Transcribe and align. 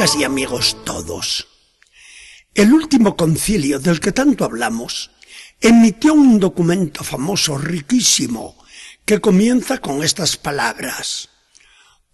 Y 0.00 0.24
amigos 0.24 0.78
todos, 0.86 1.46
el 2.54 2.72
último 2.72 3.16
concilio 3.16 3.78
del 3.78 4.00
que 4.00 4.12
tanto 4.12 4.46
hablamos 4.46 5.10
emitió 5.60 6.14
un 6.14 6.40
documento 6.40 7.04
famoso, 7.04 7.58
riquísimo, 7.58 8.56
que 9.04 9.20
comienza 9.20 9.76
con 9.76 10.02
estas 10.02 10.38
palabras. 10.38 11.28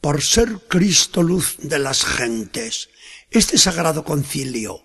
Por 0.00 0.20
ser 0.20 0.62
Cristo 0.68 1.22
luz 1.22 1.58
de 1.58 1.78
las 1.78 2.04
gentes, 2.04 2.90
este 3.30 3.56
sagrado 3.56 4.04
concilio, 4.04 4.82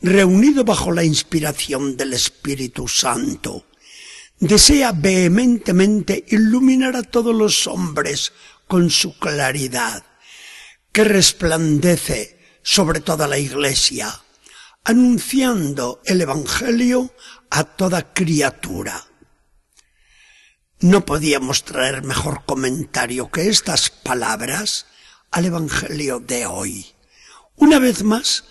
reunido 0.00 0.62
bajo 0.62 0.92
la 0.92 1.02
inspiración 1.02 1.96
del 1.96 2.12
Espíritu 2.12 2.86
Santo, 2.86 3.66
desea 4.38 4.92
vehementemente 4.92 6.24
iluminar 6.28 6.94
a 6.94 7.02
todos 7.02 7.34
los 7.34 7.66
hombres 7.66 8.32
con 8.68 8.90
su 8.90 9.18
claridad, 9.18 10.04
que 10.92 11.02
resplandece 11.02 12.33
sobre 12.64 13.00
toda 13.00 13.28
la 13.28 13.38
iglesia, 13.38 14.22
anunciando 14.82 16.00
el 16.06 16.22
Evangelio 16.22 17.14
a 17.50 17.64
toda 17.64 18.12
criatura. 18.14 19.04
No 20.80 21.04
podíamos 21.04 21.64
traer 21.64 22.02
mejor 22.02 22.44
comentario 22.44 23.30
que 23.30 23.48
estas 23.48 23.90
palabras 23.90 24.86
al 25.30 25.44
Evangelio 25.44 26.20
de 26.20 26.46
hoy. 26.46 26.86
Una 27.56 27.78
vez 27.78 28.02
más, 28.02 28.44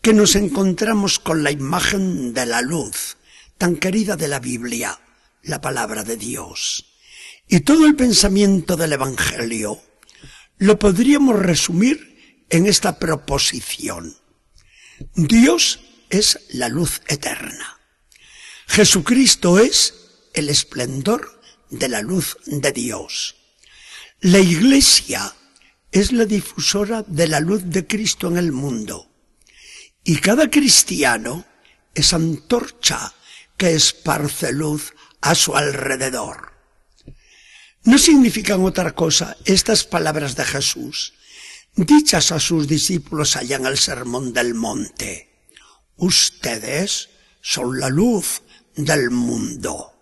que 0.00 0.14
nos 0.14 0.34
encontramos 0.34 1.18
con 1.18 1.42
la 1.44 1.50
imagen 1.50 2.32
de 2.32 2.46
la 2.46 2.62
luz, 2.62 3.16
tan 3.58 3.76
querida 3.76 4.16
de 4.16 4.28
la 4.28 4.40
Biblia, 4.40 4.98
la 5.42 5.60
palabra 5.60 6.04
de 6.04 6.16
Dios. 6.16 6.86
Y 7.48 7.60
todo 7.60 7.86
el 7.86 7.96
pensamiento 7.96 8.76
del 8.76 8.94
Evangelio 8.94 9.80
lo 10.56 10.78
podríamos 10.78 11.38
resumir 11.38 12.07
en 12.50 12.66
esta 12.66 12.98
proposición. 12.98 14.16
Dios 15.14 15.80
es 16.10 16.40
la 16.50 16.68
luz 16.68 17.02
eterna. 17.06 17.78
Jesucristo 18.66 19.58
es 19.58 19.94
el 20.34 20.48
esplendor 20.48 21.40
de 21.70 21.88
la 21.88 22.02
luz 22.02 22.36
de 22.46 22.72
Dios. 22.72 23.36
La 24.20 24.38
Iglesia 24.38 25.34
es 25.92 26.12
la 26.12 26.24
difusora 26.24 27.02
de 27.06 27.28
la 27.28 27.40
luz 27.40 27.62
de 27.64 27.86
Cristo 27.86 28.28
en 28.28 28.36
el 28.36 28.52
mundo. 28.52 29.10
Y 30.04 30.16
cada 30.16 30.50
cristiano 30.50 31.44
es 31.94 32.12
antorcha 32.12 33.14
que 33.56 33.74
esparce 33.74 34.52
luz 34.52 34.94
a 35.20 35.34
su 35.34 35.56
alrededor. 35.56 36.52
No 37.84 37.98
significan 37.98 38.64
otra 38.64 38.94
cosa 38.94 39.36
estas 39.44 39.84
palabras 39.84 40.36
de 40.36 40.44
Jesús, 40.44 41.14
dichas 41.74 42.32
a 42.32 42.40
sus 42.40 42.66
discípulos 42.66 43.36
allá 43.36 43.56
en 43.56 43.66
el 43.66 43.78
Sermón 43.78 44.32
del 44.32 44.54
Monte. 44.54 45.28
Ustedes 45.96 47.10
son 47.40 47.80
la 47.80 47.88
luz 47.88 48.42
del 48.76 49.10
mundo. 49.10 49.92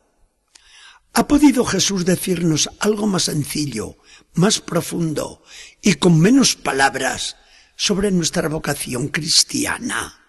¿Ha 1.14 1.26
podido 1.26 1.64
Jesús 1.64 2.04
decirnos 2.04 2.68
algo 2.80 3.06
más 3.06 3.24
sencillo, 3.24 3.96
más 4.34 4.60
profundo 4.60 5.42
y 5.80 5.94
con 5.94 6.20
menos 6.20 6.56
palabras 6.56 7.36
sobre 7.76 8.10
nuestra 8.10 8.48
vocación 8.48 9.08
cristiana? 9.08 10.20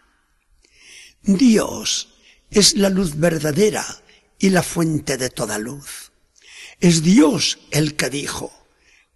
Dios 1.24 2.14
es 2.50 2.76
la 2.76 2.90
luz 2.90 3.18
verdadera 3.18 3.86
y 4.40 4.50
la 4.50 4.64
fuente 4.64 5.18
de 5.18 5.30
toda 5.30 5.58
luz. 5.58 6.12
Es 6.80 7.04
Dios 7.04 7.60
el 7.72 7.96
que 7.96 8.10
dijo 8.10 8.54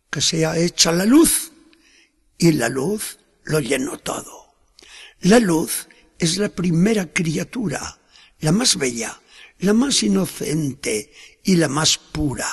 que 0.10 0.20
sea 0.20 0.58
hecha 0.58 0.92
la 0.92 1.06
luz 1.06 1.51
y 2.42 2.54
la 2.54 2.70
luz 2.70 3.20
lo 3.44 3.60
llenó 3.60 4.00
todo. 4.00 4.56
La 5.20 5.40
luz 5.40 5.88
es 6.18 6.38
la 6.38 6.50
primera 6.50 7.14
criatura, 7.14 8.00
la 8.40 8.52
más 8.52 8.78
bella, 8.78 9.22
la 9.60 9.74
más 9.74 10.02
inocente 10.02 11.14
y 11.44 11.58
la 11.58 11.68
más 11.68 12.00
pura, 12.00 12.48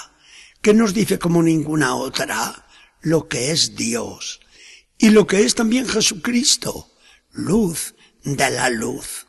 que 0.61 0.75
nos 0.75 0.93
dice 0.93 1.19
como 1.19 1.43
ninguna 1.43 1.95
otra 1.95 2.67
lo 3.01 3.29
que 3.29 3.51
es 3.51 3.77
Dios 3.77 4.41
y 4.99 5.09
lo 5.09 5.27
que 5.27 5.41
es 5.41 5.55
también 5.55 5.89
Jesucristo, 5.89 6.93
luz 7.31 7.95
de 8.25 8.51
la 8.51 8.69
luz. 8.69 9.27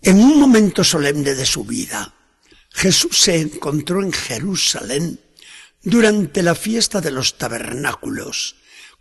En 0.00 0.18
un 0.18 0.40
momento 0.40 0.82
solemne 0.82 1.34
de 1.34 1.44
su 1.44 1.64
vida, 1.64 2.14
Jesús 2.70 3.18
se 3.18 3.38
encontró 3.38 4.02
en 4.02 4.12
Jerusalén 4.12 5.20
durante 5.82 6.42
la 6.42 6.54
fiesta 6.54 7.00
de 7.00 7.10
los 7.10 7.38
tabernáculos, 7.38 8.56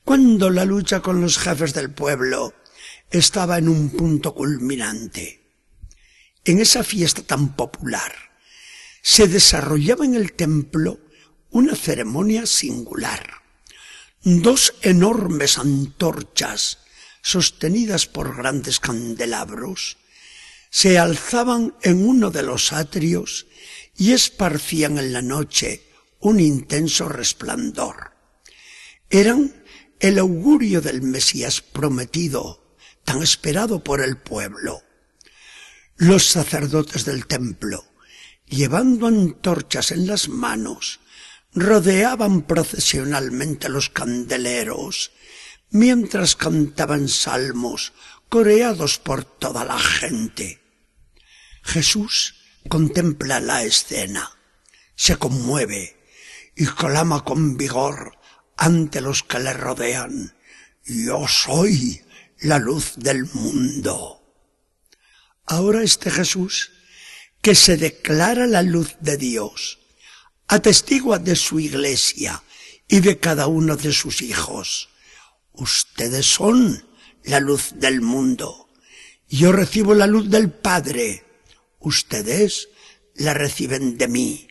cuando 0.06 0.50
la 0.50 0.66
lucha 0.66 1.02
con 1.02 1.20
los 1.22 1.38
jefes 1.38 1.74
del 1.74 1.92
pueblo 1.92 2.54
estaba 3.12 3.58
en 3.58 3.68
un 3.68 3.90
punto 3.90 4.34
culminante. 4.34 5.42
En 6.46 6.60
esa 6.60 6.84
fiesta 6.84 7.22
tan 7.22 7.56
popular 7.56 8.14
se 9.02 9.28
desarrollaba 9.28 10.06
en 10.06 10.16
el 10.16 10.34
templo 10.34 11.00
una 11.50 11.76
ceremonia 11.76 12.46
singular. 12.46 13.42
Dos 14.24 14.74
enormes 14.82 15.58
antorchas 15.58 16.80
sostenidas 17.22 18.06
por 18.06 18.38
grandes 18.38 18.80
candelabros 18.80 19.98
se 20.70 20.98
alzaban 20.98 21.76
en 21.82 22.08
uno 22.08 22.32
de 22.32 22.44
los 22.44 22.72
atrios 22.72 23.48
y 23.98 24.14
esparcían 24.14 24.98
en 24.98 25.12
la 25.14 25.22
noche 25.22 25.89
un 26.20 26.40
intenso 26.40 27.08
resplandor. 27.08 28.12
Eran 29.10 29.64
el 30.00 30.20
augurio 30.20 30.82
del 30.82 31.02
Mesías 31.02 31.62
prometido, 31.62 32.76
tan 33.04 33.24
esperado 33.24 33.84
por 33.84 34.02
el 34.02 34.18
pueblo. 34.18 34.84
Los 35.98 36.26
sacerdotes 36.26 37.06
del 37.06 37.26
templo, 37.26 37.86
llevando 38.46 39.08
antorchas 39.08 39.92
en 39.92 40.08
las 40.08 40.30
manos, 40.30 41.00
rodeaban 41.54 42.44
procesionalmente 42.44 43.70
los 43.70 43.90
candeleros, 43.90 45.12
mientras 45.72 46.36
cantaban 46.36 47.08
salmos 47.08 47.94
coreados 48.30 49.00
por 49.00 49.26
toda 49.26 49.66
la 49.66 49.80
gente. 49.80 50.62
Jesús 51.64 52.36
contempla 52.68 53.40
la 53.40 53.64
escena, 53.64 54.32
se 54.96 55.18
conmueve 55.18 55.99
y 56.60 56.66
clama 56.66 57.24
con 57.24 57.56
vigor 57.56 58.18
ante 58.58 59.00
los 59.00 59.24
que 59.24 59.40
le 59.40 59.54
rodean. 59.54 60.36
Yo 60.86 61.26
soy 61.26 62.02
la 62.42 62.60
luz 62.60 62.96
del 62.98 63.26
mundo. 63.34 64.22
Ahora 65.46 65.84
este 65.84 66.12
Jesús, 66.12 66.72
que 67.42 67.56
se 67.56 67.78
declara 67.78 68.46
la 68.46 68.62
luz 68.62 68.98
de 69.00 69.16
Dios, 69.16 69.80
atestigua 70.50 71.18
de 71.18 71.38
su 71.38 71.62
iglesia 71.62 72.44
y 72.90 73.00
de 73.00 73.20
cada 73.20 73.48
uno 73.48 73.78
de 73.78 73.94
sus 73.94 74.22
hijos. 74.22 74.90
Ustedes 75.54 76.26
son 76.26 76.86
la 77.24 77.40
luz 77.40 77.72
del 77.76 78.02
mundo. 78.02 78.68
Yo 79.30 79.54
recibo 79.54 79.94
la 79.94 80.08
luz 80.08 80.30
del 80.30 80.52
Padre. 80.52 81.24
Ustedes 81.80 82.68
la 83.16 83.34
reciben 83.34 83.98
de 83.98 84.10
mí. 84.10 84.49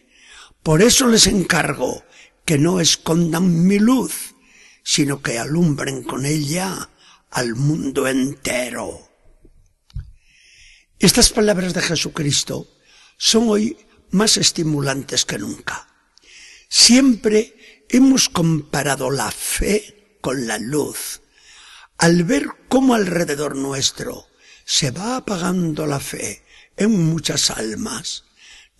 Por 0.62 0.82
eso 0.82 1.08
les 1.08 1.26
encargo 1.26 2.04
que 2.44 2.58
no 2.58 2.80
escondan 2.80 3.66
mi 3.66 3.78
luz, 3.78 4.34
sino 4.82 5.22
que 5.22 5.38
alumbren 5.38 6.02
con 6.02 6.24
ella 6.26 6.90
al 7.30 7.54
mundo 7.54 8.08
entero. 8.08 9.10
Estas 10.98 11.30
palabras 11.30 11.74
de 11.74 11.82
Jesucristo 11.82 12.66
son 13.16 13.48
hoy 13.48 13.76
más 14.10 14.36
estimulantes 14.36 15.24
que 15.24 15.38
nunca. 15.38 15.88
Siempre 16.68 17.84
hemos 17.88 18.28
comparado 18.28 19.10
la 19.10 19.30
fe 19.30 20.18
con 20.20 20.46
la 20.46 20.58
luz 20.58 21.20
al 21.98 22.22
ver 22.22 22.46
cómo 22.68 22.94
alrededor 22.94 23.56
nuestro 23.56 24.28
se 24.64 24.90
va 24.92 25.16
apagando 25.16 25.86
la 25.86 26.00
fe 26.00 26.44
en 26.76 26.92
muchas 26.92 27.50
almas, 27.50 28.24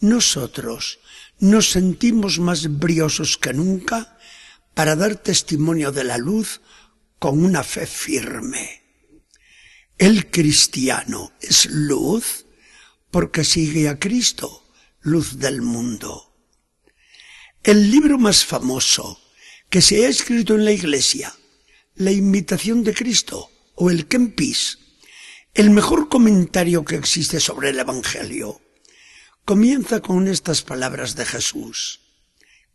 nosotros 0.01 1.01
nos 1.41 1.71
sentimos 1.71 2.39
más 2.39 2.79
briosos 2.79 3.39
que 3.39 3.53
nunca 3.53 4.19
para 4.75 4.97
dar 4.97 5.17
testimonio 5.17 5.93
de 5.93 6.05
la 6.05 6.19
luz 6.19 6.61
con 7.19 7.45
una 7.45 7.63
fe 7.63 7.87
firme. 7.87 8.83
El 9.99 10.31
cristiano 10.31 11.33
es 11.41 11.67
luz 11.67 12.47
porque 13.11 13.45
sigue 13.45 13.89
a 13.89 13.99
Cristo, 13.99 14.71
luz 15.01 15.39
del 15.39 15.63
mundo. 15.63 16.37
El 17.63 17.91
libro 17.91 18.19
más 18.19 18.45
famoso 18.45 19.21
que 19.69 19.83
se 19.83 20.07
ha 20.07 20.09
escrito 20.09 20.55
en 20.55 20.65
la 20.65 20.73
iglesia 20.73 21.35
la 21.97 22.13
imitación 22.13 22.85
de 22.85 22.95
Cristo 22.95 23.51
o 23.75 23.91
el 23.91 24.07
Kempis, 24.07 24.79
el 25.55 25.71
mejor 25.71 26.09
comentario 26.09 26.85
que 26.85 26.95
existe 26.95 27.41
sobre 27.41 27.71
el 27.71 27.81
Evangelio, 27.81 28.61
comienza 29.49 30.03
con 30.03 30.29
estas 30.29 30.61
palabras 30.61 31.17
de 31.17 31.25
Jesús. 31.25 32.01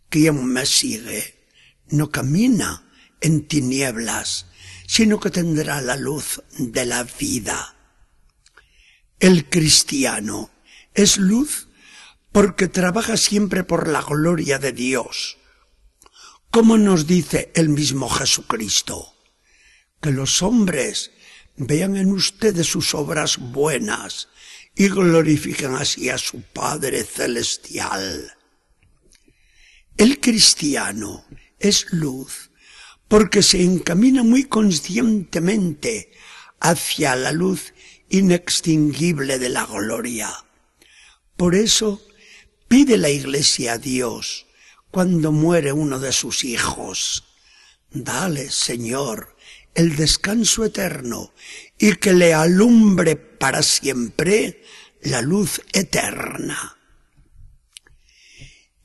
Quien 0.09 0.43
me 0.43 0.65
sigue 0.65 1.45
no 1.89 2.09
camina 2.09 2.89
en 3.21 3.47
tinieblas, 3.47 4.47
sino 4.87 5.19
que 5.19 5.29
tendrá 5.29 5.81
la 5.81 5.97
luz 5.97 6.41
de 6.57 6.87
la 6.87 7.03
vida. 7.03 7.75
El 9.19 9.47
cristiano 9.49 10.49
es 10.95 11.17
luz 11.17 11.67
porque 12.31 12.67
trabaja 12.69 13.17
siempre 13.17 13.63
por 13.63 13.87
la 13.87 14.01
gloria 14.01 14.57
de 14.57 14.71
Dios. 14.71 15.37
Como 16.49 16.79
nos 16.79 17.05
dice 17.05 17.51
el 17.53 17.69
mismo 17.69 18.09
Jesucristo, 18.09 19.13
que 20.01 20.09
los 20.09 20.41
hombres 20.41 21.11
vean 21.55 21.97
en 21.97 22.11
ustedes 22.11 22.65
sus 22.65 22.95
obras 22.95 23.37
buenas 23.37 24.29
y 24.75 24.89
glorifiquen 24.89 25.75
así 25.75 26.09
a 26.09 26.17
su 26.17 26.41
Padre 26.41 27.03
Celestial. 27.03 28.33
El 29.97 30.19
cristiano 30.19 31.25
es 31.59 31.91
luz 31.91 32.51
porque 33.07 33.43
se 33.43 33.61
encamina 33.61 34.23
muy 34.23 34.45
conscientemente 34.45 36.11
hacia 36.59 37.15
la 37.15 37.31
luz 37.31 37.73
inextinguible 38.09 39.37
de 39.37 39.49
la 39.49 39.65
gloria. 39.65 40.31
Por 41.37 41.53
eso 41.55 42.01
pide 42.67 42.97
la 42.97 43.09
Iglesia 43.09 43.73
a 43.73 43.77
Dios 43.77 44.47
cuando 44.89 45.31
muere 45.31 45.73
uno 45.73 45.99
de 45.99 46.11
sus 46.11 46.43
hijos. 46.43 47.23
Dale, 47.91 48.49
Señor, 48.49 49.35
el 49.75 49.95
descanso 49.95 50.65
eterno 50.65 51.33
y 51.77 51.95
que 51.95 52.13
le 52.13 52.33
alumbre 52.33 53.15
para 53.43 53.61
siempre 53.61 54.63
la 55.01 55.21
luz 55.21 55.61
eterna. 55.73 56.77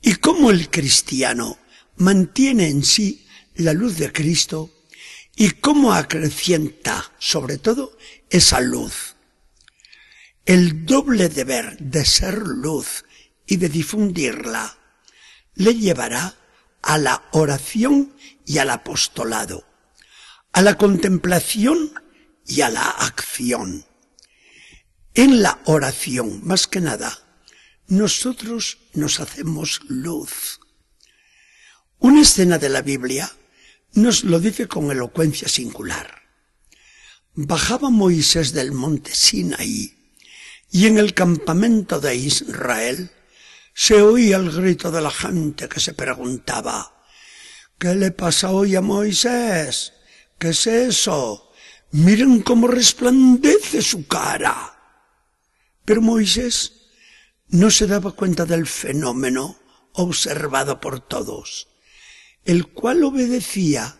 Y 0.01 0.15
cómo 0.15 0.51
el 0.51 0.69
cristiano 0.69 1.57
mantiene 1.95 2.67
en 2.67 2.83
sí 2.83 3.25
la 3.55 3.71
luz 3.71 3.97
de 3.97 4.11
Cristo 4.11 4.69
y 5.33 5.51
cómo 5.51 5.93
acrecienta 5.93 7.09
sobre 7.19 7.57
todo 7.57 7.97
esa 8.29 8.59
luz. 8.59 9.15
El 10.45 10.85
doble 10.85 11.29
deber 11.29 11.77
de 11.77 12.03
ser 12.03 12.39
luz 12.39 13.05
y 13.47 13.55
de 13.55 13.69
difundirla 13.69 14.77
le 15.55 15.73
llevará 15.73 16.35
a 16.81 16.97
la 16.97 17.23
oración 17.31 18.13
y 18.45 18.57
al 18.57 18.71
apostolado, 18.71 19.63
a 20.51 20.61
la 20.61 20.77
contemplación 20.77 21.93
y 22.45 22.59
a 22.59 22.69
la 22.69 22.89
acción. 22.89 23.85
En 25.13 25.41
la 25.41 25.59
oración, 25.65 26.45
más 26.45 26.67
que 26.67 26.81
nada, 26.81 27.17
nosotros 27.87 28.77
nos 28.93 29.19
hacemos 29.19 29.81
luz. 29.87 30.59
Una 31.97 32.21
escena 32.21 32.57
de 32.57 32.69
la 32.69 32.81
Biblia 32.81 33.31
nos 33.93 34.23
lo 34.23 34.39
dice 34.39 34.67
con 34.67 34.91
elocuencia 34.91 35.47
singular. 35.47 36.21
Bajaba 37.33 37.89
Moisés 37.89 38.53
del 38.53 38.71
monte 38.71 39.13
Sinaí 39.13 40.13
y 40.71 40.85
en 40.85 40.97
el 40.97 41.13
campamento 41.13 41.99
de 41.99 42.15
Israel 42.15 43.09
se 43.73 44.01
oía 44.01 44.37
el 44.37 44.51
grito 44.51 44.91
de 44.91 45.01
la 45.01 45.11
gente 45.11 45.67
que 45.67 45.79
se 45.79 45.93
preguntaba, 45.93 47.03
¿qué 47.77 47.95
le 47.95 48.11
pasa 48.11 48.51
hoy 48.51 48.75
a 48.75 48.81
Moisés? 48.81 49.93
¿Qué 50.37 50.49
es 50.49 50.67
eso? 50.67 51.51
Miren 51.91 52.41
cómo 52.41 52.67
resplandece 52.67 53.81
su 53.81 54.05
cara. 54.05 54.78
Pero 55.89 56.03
Moisés 56.03 56.85
no 57.47 57.71
se 57.71 57.87
daba 57.87 58.11
cuenta 58.11 58.45
del 58.45 58.67
fenómeno 58.67 59.57
observado 59.93 60.79
por 60.79 60.99
todos 60.99 61.67
el 62.45 62.67
cual 62.67 63.03
obedecía 63.03 63.99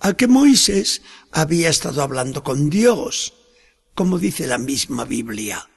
a 0.00 0.14
que 0.14 0.26
Moisés 0.26 1.02
había 1.30 1.68
estado 1.68 2.02
hablando 2.02 2.42
con 2.42 2.68
Dios, 2.68 3.34
como 3.94 4.18
dice 4.18 4.48
la 4.48 4.58
misma 4.58 5.04
Biblia. 5.04 5.70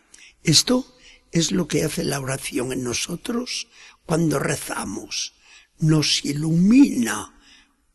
Esto 0.43 0.97
es 1.31 1.51
lo 1.51 1.67
que 1.67 1.83
hace 1.83 2.03
la 2.03 2.19
oración 2.19 2.73
en 2.73 2.83
nosotros 2.83 3.67
cuando 4.07 4.39
rezamos. 4.39 5.35
Nos 5.77 6.25
ilumina 6.25 7.39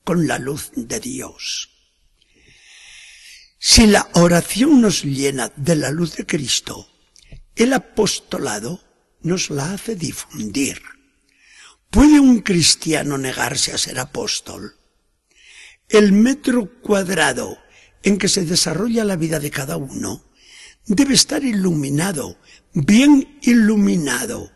con 0.04 0.28
la 0.28 0.38
luz 0.38 0.70
de 0.76 1.00
Dios. 1.00 1.70
Si 3.58 3.88
la 3.88 4.08
oración 4.14 4.80
nos 4.80 5.02
llena 5.02 5.52
de 5.56 5.74
la 5.74 5.90
luz 5.90 6.14
de 6.14 6.24
Cristo, 6.24 6.88
el 7.58 7.72
apostolado 7.72 8.80
nos 9.20 9.50
la 9.50 9.72
hace 9.72 9.96
difundir. 9.96 10.80
¿Puede 11.90 12.20
un 12.20 12.38
cristiano 12.40 13.18
negarse 13.18 13.72
a 13.72 13.78
ser 13.78 13.98
apóstol? 13.98 14.76
El 15.88 16.12
metro 16.12 16.80
cuadrado 16.80 17.58
en 18.04 18.16
que 18.16 18.28
se 18.28 18.44
desarrolla 18.44 19.04
la 19.04 19.16
vida 19.16 19.40
de 19.40 19.50
cada 19.50 19.76
uno 19.76 20.24
debe 20.86 21.14
estar 21.14 21.42
iluminado, 21.42 22.38
bien 22.74 23.40
iluminado. 23.42 24.52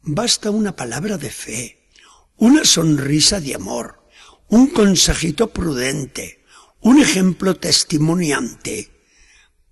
Basta 0.00 0.50
una 0.50 0.74
palabra 0.74 1.18
de 1.18 1.30
fe, 1.30 1.90
una 2.36 2.64
sonrisa 2.64 3.38
de 3.38 3.54
amor, 3.54 4.02
un 4.48 4.68
consejito 4.68 5.52
prudente, 5.52 6.42
un 6.80 7.02
ejemplo 7.02 7.54
testimoniante 7.56 8.90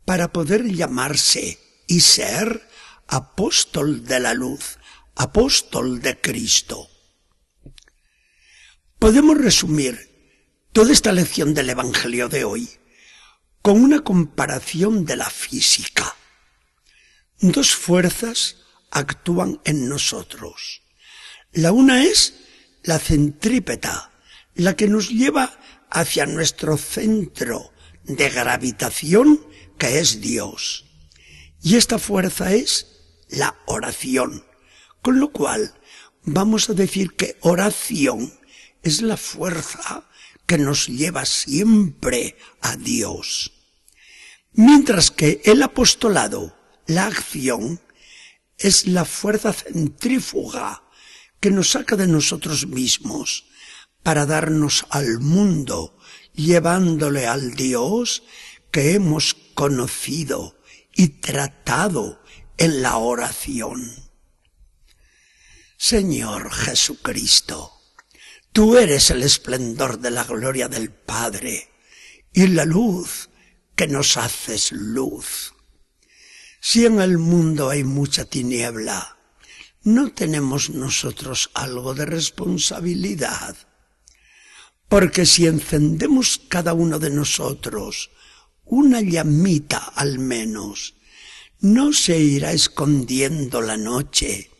para 0.05 0.32
poder 0.32 0.64
llamarse 0.70 1.61
y 1.92 2.00
ser 2.00 2.66
apóstol 3.06 4.06
de 4.06 4.18
la 4.18 4.32
luz, 4.32 4.78
apóstol 5.14 6.00
de 6.00 6.18
Cristo. 6.18 6.88
Podemos 8.98 9.36
resumir 9.36 9.98
toda 10.72 10.90
esta 10.90 11.12
lección 11.12 11.52
del 11.52 11.68
Evangelio 11.68 12.30
de 12.30 12.44
hoy 12.44 12.70
con 13.60 13.82
una 13.82 14.00
comparación 14.00 15.04
de 15.04 15.16
la 15.16 15.28
física. 15.28 16.16
Dos 17.40 17.74
fuerzas 17.74 18.56
actúan 18.90 19.60
en 19.66 19.86
nosotros. 19.86 20.80
La 21.52 21.72
una 21.72 22.04
es 22.04 22.36
la 22.84 22.98
centrípeta, 22.98 24.12
la 24.54 24.76
que 24.76 24.88
nos 24.88 25.10
lleva 25.10 25.60
hacia 25.90 26.24
nuestro 26.24 26.78
centro 26.78 27.70
de 28.05 28.31
gravitación, 28.31 29.46
que 29.76 29.98
es 29.98 30.22
Dios. 30.22 30.86
Y 31.62 31.76
esta 31.76 31.98
fuerza 31.98 32.52
es 32.52 32.88
la 33.28 33.56
oración, 33.66 34.44
con 35.00 35.20
lo 35.20 35.31
cual, 35.31 35.74
vamos 36.24 36.69
a 36.69 36.74
decir 36.74 37.14
que 37.14 37.36
oración 37.40 38.34
es 38.82 39.00
la 39.00 39.16
fuerza 39.16 40.08
que 40.46 40.58
nos 40.58 40.88
lleva 40.88 41.24
siempre 41.24 42.36
a 42.60 42.76
Dios. 42.76 43.52
Mientras 44.52 45.12
que 45.12 45.40
el 45.44 45.62
apostolado, 45.62 46.56
la 46.86 47.06
acción, 47.06 47.81
es 48.58 48.88
la 48.88 49.04
fuerza 49.04 49.52
centrífuga 49.52 50.82
que 51.40 51.50
nos 51.50 51.70
saca 51.70 51.96
de 51.96 52.08
nosotros 52.08 52.66
mismos 52.66 53.46
para 54.02 54.26
darnos 54.26 54.84
al 54.90 55.20
mundo, 55.20 55.96
llevándole 56.34 57.26
al 57.26 57.54
Dios 57.54 58.24
que 58.72 58.92
hemos 58.94 59.34
conocido 59.54 60.56
y 60.94 61.20
tratado 61.20 62.22
en 62.56 62.82
la 62.82 62.96
oración. 62.96 63.91
Señor 65.77 66.53
Jesucristo, 66.53 67.72
tú 68.53 68.77
eres 68.79 69.11
el 69.11 69.22
esplendor 69.22 69.99
de 69.99 70.11
la 70.11 70.25
gloria 70.25 70.69
del 70.69 70.91
Padre 70.91 71.70
y 72.32 72.46
la 72.46 72.65
luz 72.65 73.31
que 73.75 73.89
nos 73.89 74.17
haces 74.17 74.72
luz. 74.72 75.55
Si 76.61 76.87
en 76.87 77.01
el 77.01 77.19
mundo 77.19 77.70
hay 77.70 77.82
mucha 77.82 78.25
tiniebla, 78.25 79.19
¿no 79.82 80.13
tenemos 80.13 80.70
nosotros 80.70 81.51
algo 81.55 81.94
de 81.94 82.06
responsabilidad? 82.06 83.56
Porque 84.89 85.27
si 85.27 85.46
encendemos 85.46 86.41
cada 86.49 86.75
uno 86.75 86.99
de 86.99 87.11
nosotros 87.11 88.11
una 88.64 89.00
llamita 89.00 89.78
al 89.78 90.19
menos, 90.19 90.94
no 91.60 91.92
se 91.92 92.19
irá 92.19 92.52
escondiendo 92.52 93.60
la 93.60 93.76
noche 93.76 94.50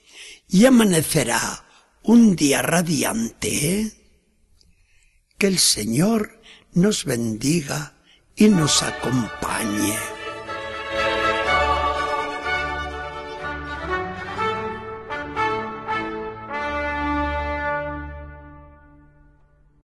y 0.49 0.67
amanecerá 0.67 1.65
un 2.03 2.37
día 2.37 2.63
radiante. 2.63 3.93
Que 5.39 5.47
el 5.47 5.59
Señor 5.59 6.41
nos 6.75 7.05
bendiga 7.05 7.97
y 8.37 8.49
nos 8.49 8.83
acompañe. 8.83 10.22